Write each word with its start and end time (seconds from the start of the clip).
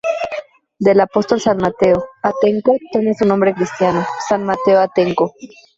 Del 0.79 0.99
apóstol 0.99 1.39
San 1.39 1.57
Mateo, 1.57 2.03
Atenco 2.23 2.71
toma 2.91 3.13
su 3.13 3.23
nombre 3.27 3.53
cristiano: 3.53 4.03
San 4.27 4.43
Mateo 4.47 4.79
Atenco. 4.79 5.31